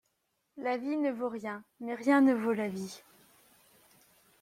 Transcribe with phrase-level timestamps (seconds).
[0.57, 3.03] La vie ne vaut rien, mais rien ne vaut la vie